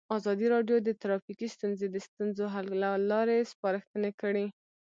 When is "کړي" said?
4.21-4.45